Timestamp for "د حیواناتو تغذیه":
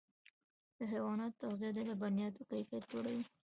0.77-1.71